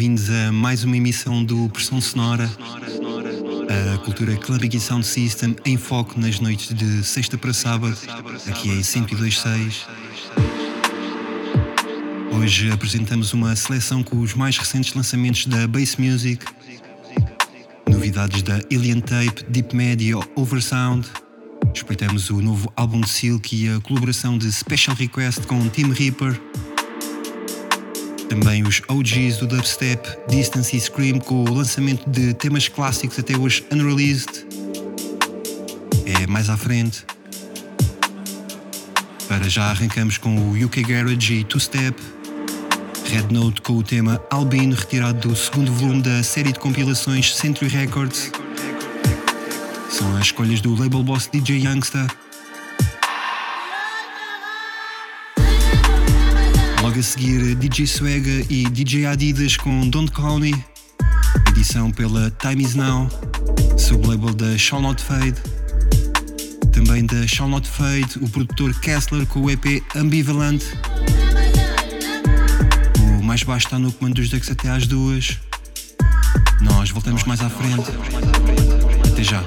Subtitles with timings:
[0.00, 2.50] Bem-vindos a mais uma emissão do Pressão Sonora,
[3.92, 7.94] a cultura Clubbing e Sound System em foco nas noites de sexta para sábado,
[8.48, 9.86] aqui em 102.6.
[12.32, 16.46] Hoje apresentamos uma seleção com os mais recentes lançamentos da Bass Music,
[17.86, 21.06] novidades da Alien Tape, Deep Media, Oversound.
[21.74, 26.40] Espreitamos o novo álbum de Silk e a colaboração de Special Request com Tim Reaper.
[28.30, 33.36] Também os OGs do dubstep, Distance e Scream, com o lançamento de temas clássicos até
[33.36, 34.46] hoje unreleased.
[36.06, 37.04] É mais à frente.
[39.26, 42.00] Para já arrancamos com o UK Garage e Two Step.
[43.06, 47.68] Red Note com o tema Albino, retirado do segundo volume da série de compilações Century
[47.68, 48.30] Records.
[49.88, 52.06] São as escolhas do label boss DJ Youngster.
[56.90, 60.52] Logo a seguir, DJ Swagger e DJ Adidas com Don't Call Me,
[61.50, 63.08] edição pela Time Is Now,
[63.78, 65.36] sublabel da Shall Not Fade.
[66.72, 70.62] Também da Shall Not Fade, o produtor Kessler com o EP Ambivalent.
[73.20, 75.38] O mais baixo está no comando dos decks até às duas.
[76.60, 77.88] Nós voltamos mais à frente.
[79.12, 79.44] Até já.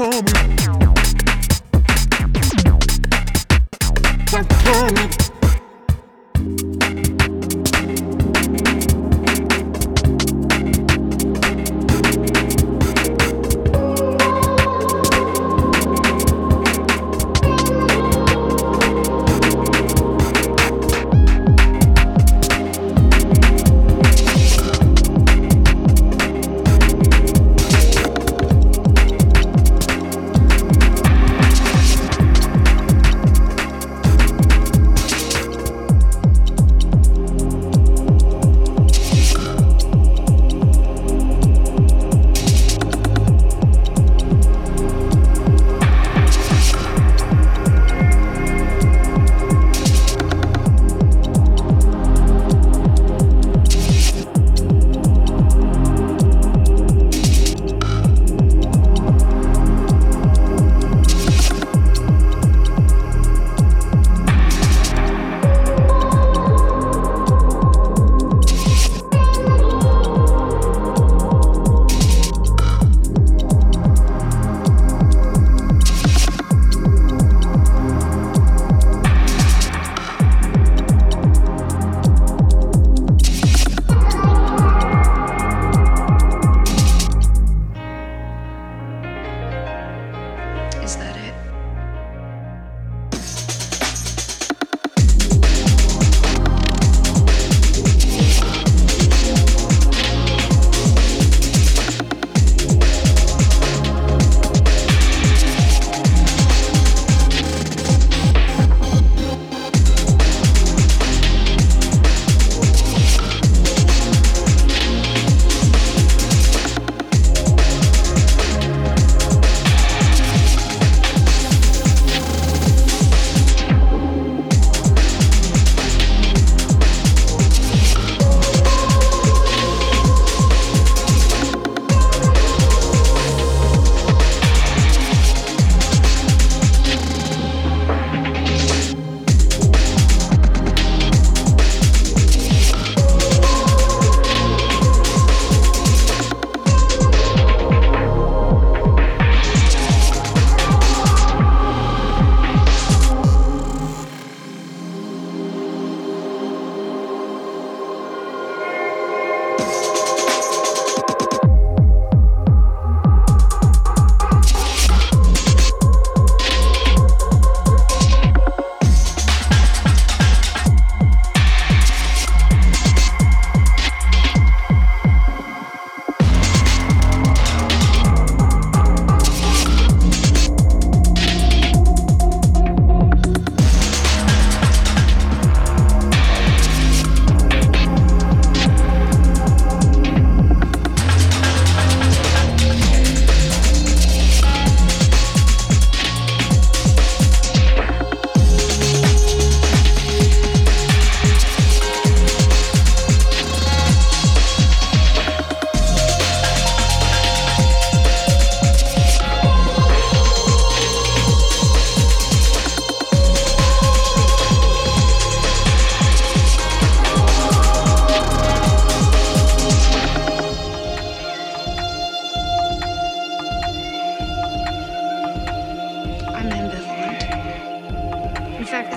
[0.00, 0.59] call me.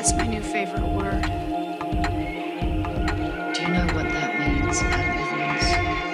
[0.03, 1.22] That's my new favorite word.
[3.53, 5.67] Do you know what that means, ambivalence?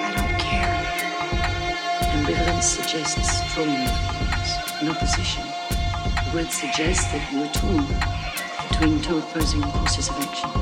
[0.05, 0.75] I don't care.
[2.13, 5.43] Ambivalence suggests strong feelings and opposition.
[6.23, 7.87] The word suggests that you are torn
[8.69, 10.58] between two opposing courses of action.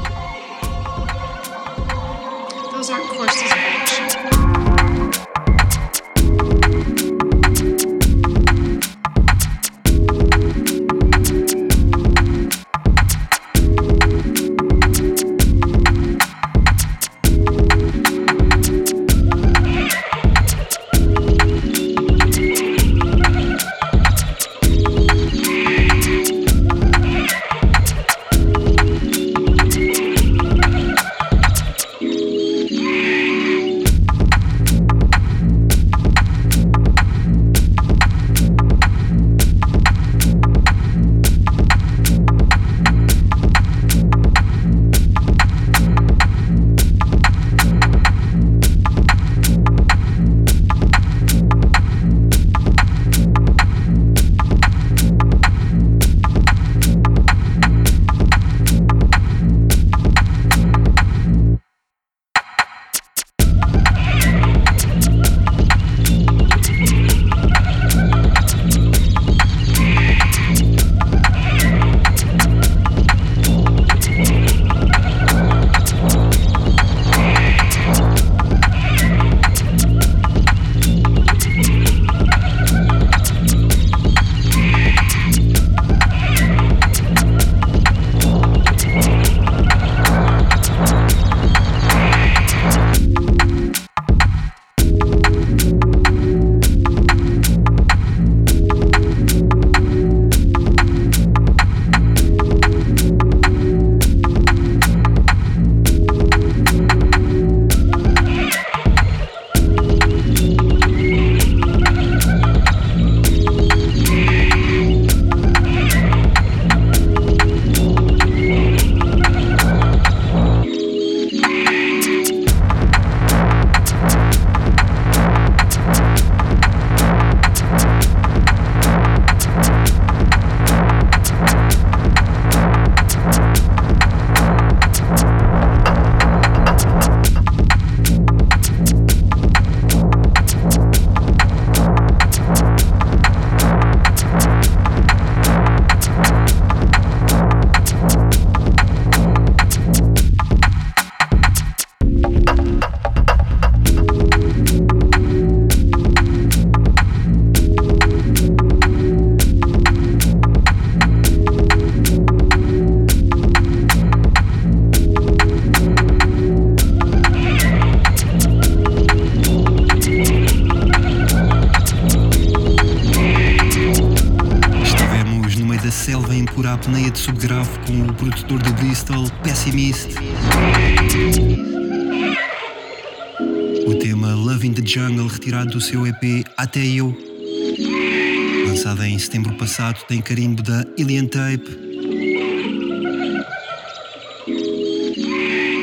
[189.93, 191.87] Tem carimbo da Alien Tape.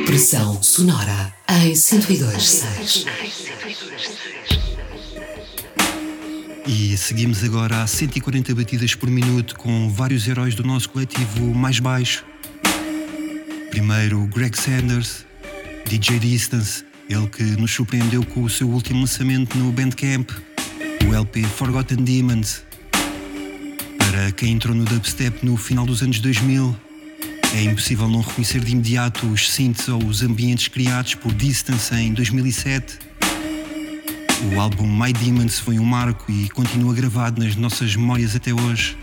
[0.07, 3.07] Pressão sonora em 102.6.
[6.67, 11.79] E seguimos agora a 140 batidas por minuto com vários heróis do nosso coletivo mais
[11.79, 12.25] baixo.
[13.71, 15.27] Primeiro, Greg Sanders,
[15.87, 20.31] DJ Distance, ele que nos surpreendeu com o seu último lançamento no Bandcamp,
[21.09, 22.63] o LP Forgotten Demons.
[24.15, 26.77] Para quem entrou no dubstep no final dos anos 2000,
[27.53, 32.13] é impossível não reconhecer de imediato os synths ou os ambientes criados por Distance em
[32.13, 32.97] 2007.
[34.53, 38.97] O álbum My Demons foi um marco e continua gravado nas nossas memórias até hoje.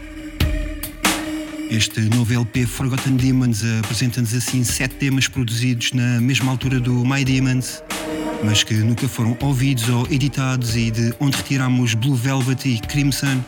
[1.70, 7.26] Este novo LP Forgotten Demons apresenta-nos assim sete temas produzidos na mesma altura do My
[7.26, 7.84] Demons,
[8.46, 13.44] mas que nunca foram ouvidos ou editados e de onde retiramos Blue Velvet e Crimson.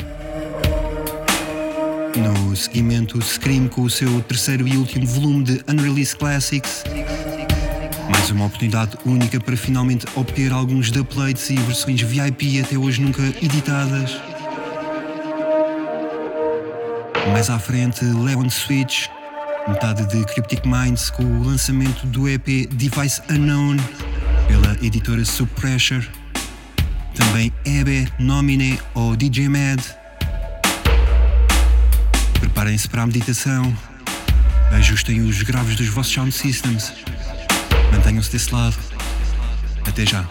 [2.15, 6.84] No seguimento, Scream com o seu terceiro e último volume de Unreleased Classics.
[8.12, 13.24] Mais uma oportunidade única para finalmente obter alguns dubplates e versões VIP até hoje nunca
[13.41, 14.12] editadas.
[17.32, 19.08] Mais à frente, Leon Switch,
[19.67, 23.77] metade de Cryptic Minds com o lançamento do EP Device Unknown
[24.48, 26.08] pela editora Sub Pressure.
[27.15, 30.02] Também Ebe, Nomine ou DJ Mad.
[32.63, 33.77] Preparem-se para a meditação.
[34.72, 36.93] Ajustem os graves dos vossos sound systems.
[37.91, 38.77] Mantenham-se desse lado.
[39.86, 40.25] Até já.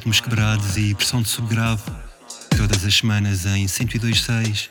[0.00, 1.82] Ritmos quebrados e pressão de subgrave,
[2.56, 4.70] todas as semanas em 102.6.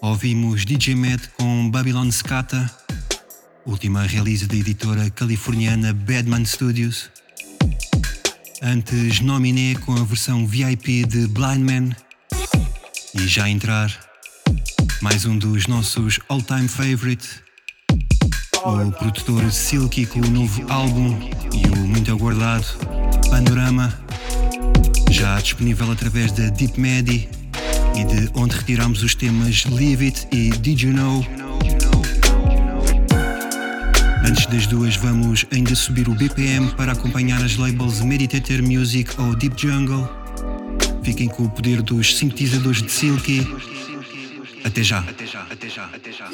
[0.00, 2.70] Ouvimos DJ Matt com Babylon Scata,
[3.66, 7.10] última release da editora californiana Badman Studios.
[8.62, 11.94] Antes Nominé com a versão VIP de Blind Man.
[13.14, 13.94] E já entrar,
[15.02, 17.28] mais um dos nossos all-time favorite,
[18.64, 21.18] o produtor Silky com o novo álbum
[21.52, 23.01] e o muito aguardado
[23.32, 23.90] Panorama,
[25.10, 27.26] já disponível através da Deep Medi
[27.96, 31.26] e de onde retiramos os temas Leave It e Did You Know.
[34.22, 39.34] Antes das duas, vamos ainda subir o BPM para acompanhar as labels Meditator Music ou
[39.34, 40.06] Deep Jungle.
[41.02, 43.48] Fiquem com o poder dos sintetizadores de Silky.
[44.62, 44.98] Até já.
[44.98, 46.28] Até já, até já, até já.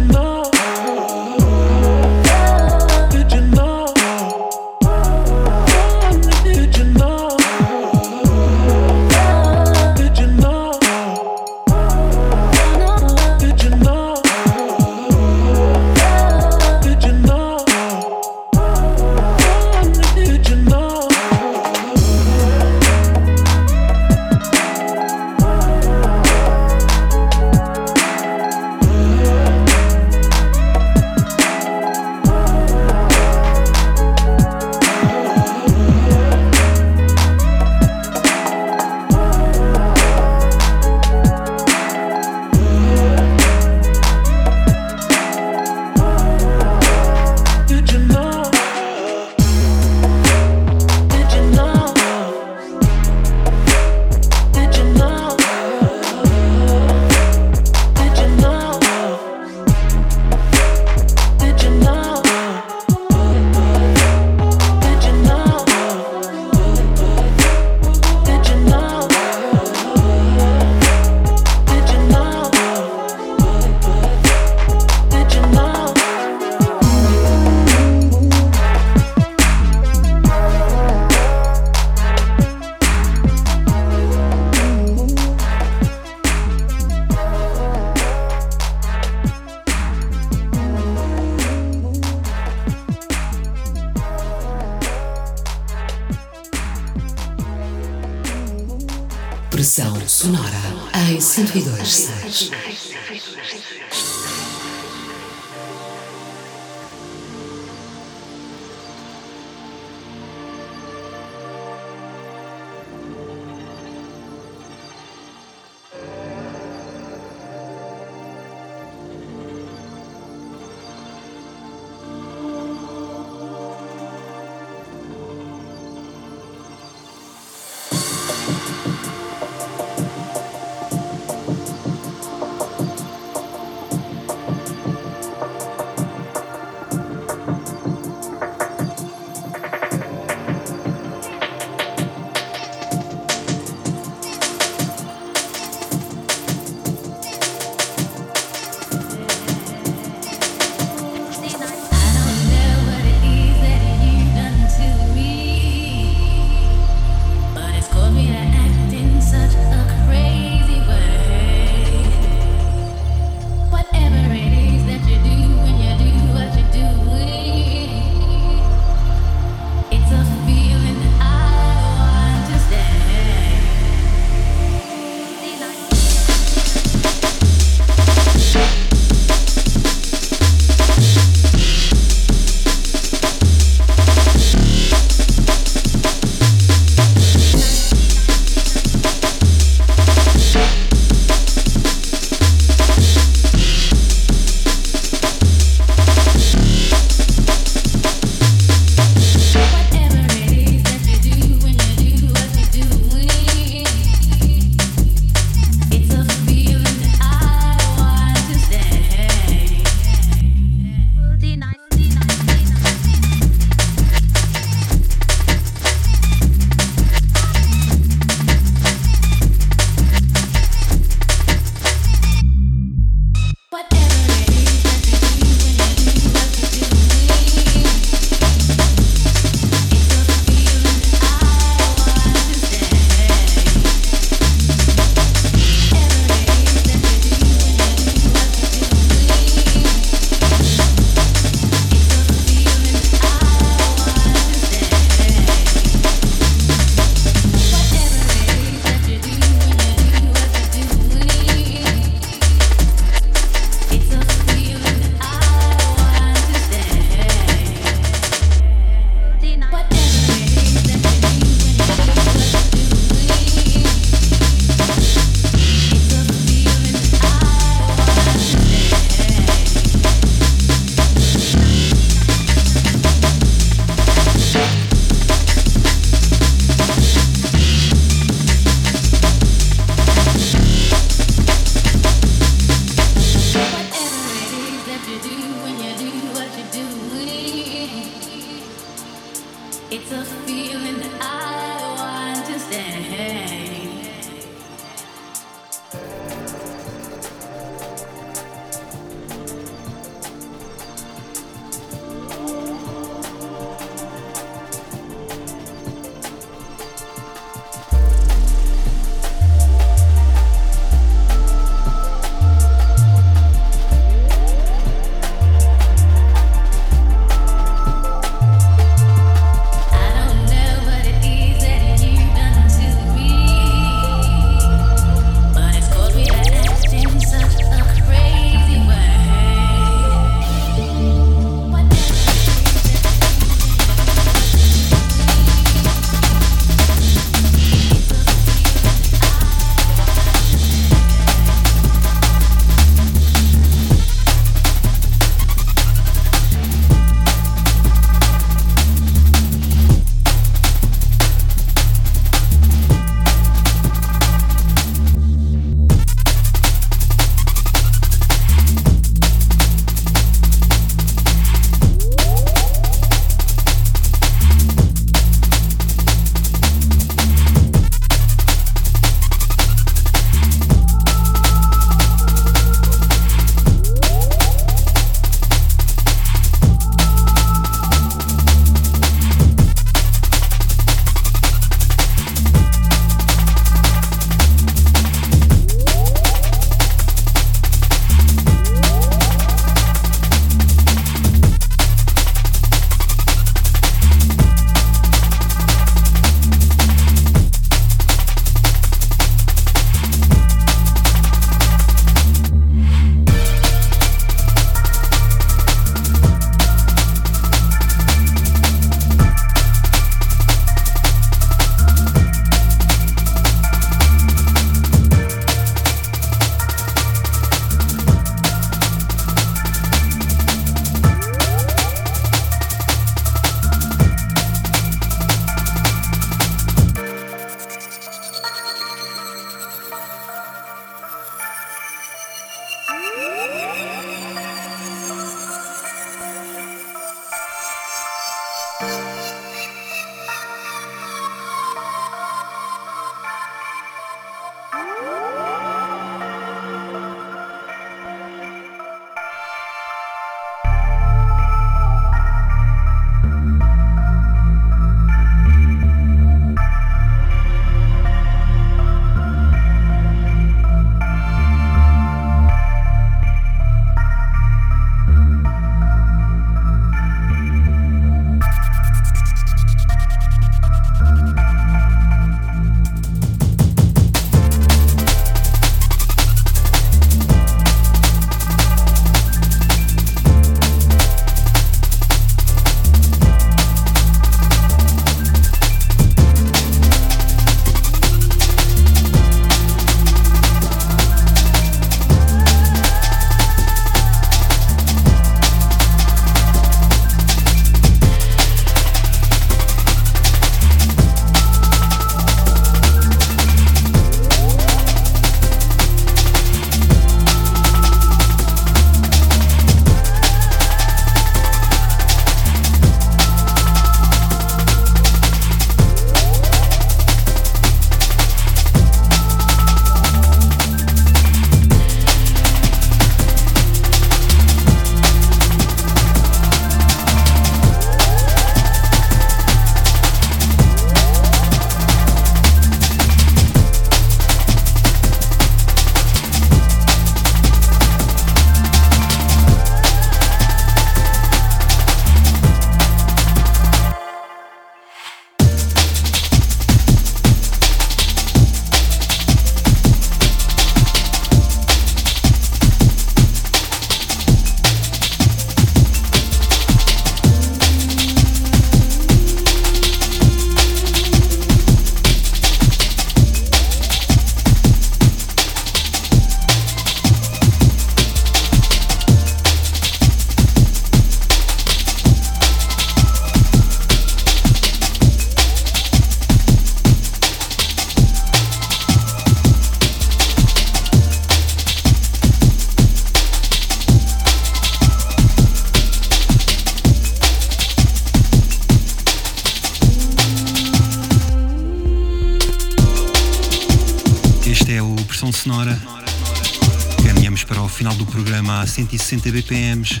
[599.04, 600.00] 60 BPMs.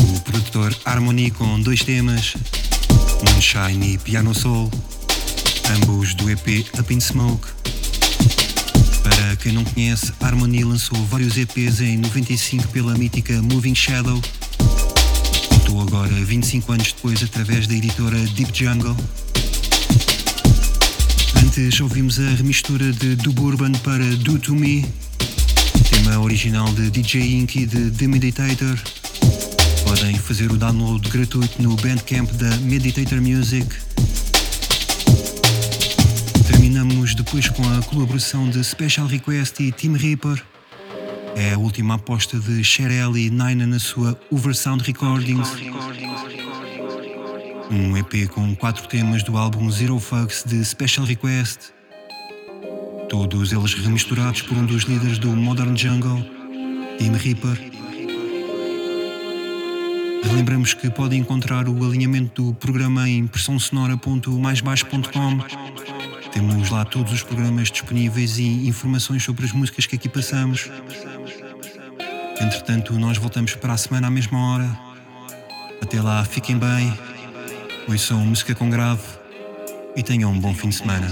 [0.00, 2.34] O produtor Harmony com dois temas,
[3.22, 4.68] Moonshine e Piano Soul,
[5.76, 7.46] ambos do EP Up in Smoke.
[9.00, 14.20] Para quem não conhece, Harmony lançou vários EPs em 95 pela mítica Moving Shadow.
[15.56, 18.96] Estou agora 25 anos depois através da editora Deep Jungle.
[21.44, 24.84] Antes ouvimos a remistura de Duburban para Do To Me,
[25.90, 28.76] tema original de DJ Inky de The Meditator.
[29.84, 33.66] Podem fazer o download gratuito no Bandcamp da Meditator Music.
[36.46, 40.42] Terminamos depois com a colaboração de Special Request e Team Reaper.
[41.36, 45.48] É a última aposta de Sherelle e Nina na sua Oversound Recordings.
[47.70, 51.75] Um EP com quatro temas do álbum Zero Fucks de Special Request.
[53.08, 56.24] Todos eles remisturados por um dos líderes do Modern Jungle,
[56.98, 57.70] Team Reaper.
[60.34, 65.38] Lembramos que podem encontrar o alinhamento do programa em pressãosonora.maisbaixo.com.
[66.32, 70.68] Temos lá todos os programas disponíveis e informações sobre as músicas que aqui passamos.
[72.40, 74.68] Entretanto, nós voltamos para a semana à mesma hora.
[75.80, 76.92] Até lá, fiquem bem,
[77.88, 79.02] ouçam música com grave
[79.94, 81.08] e tenham um bom fim de semana.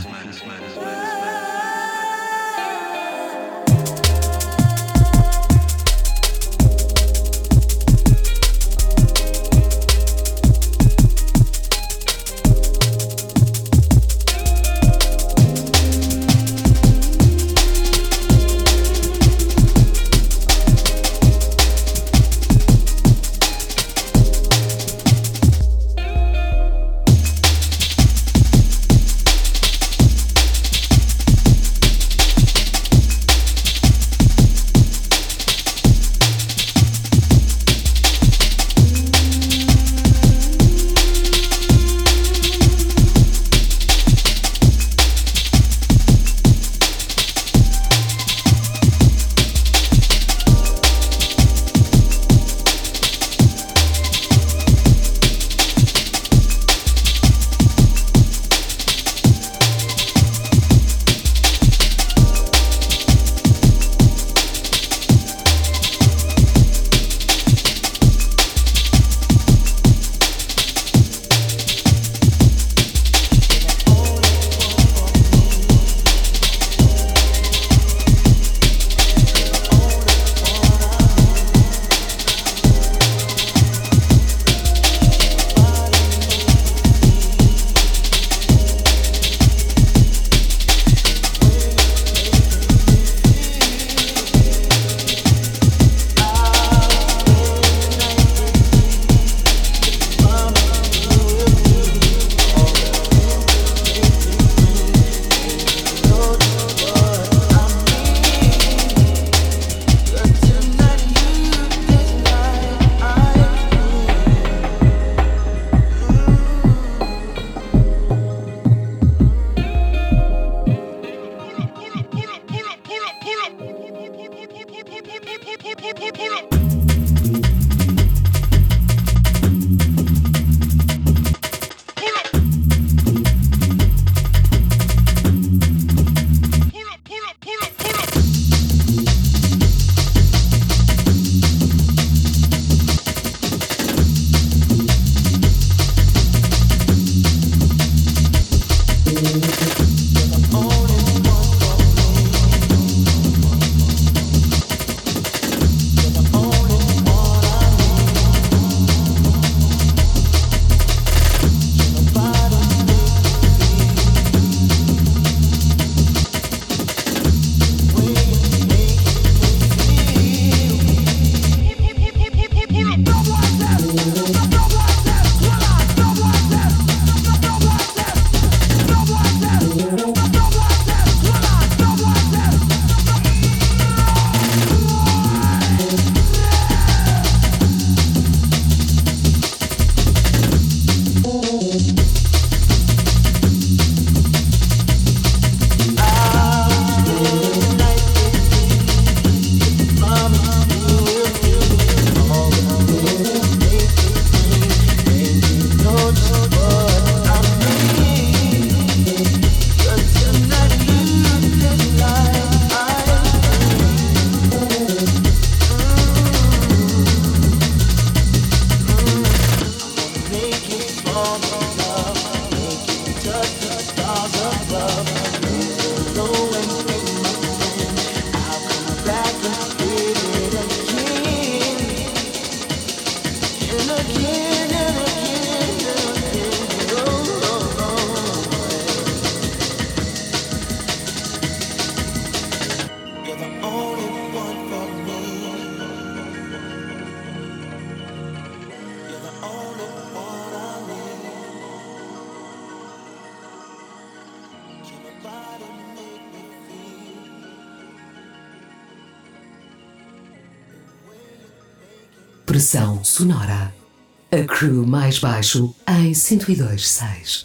[265.05, 267.45] Mais baixo em 102.6.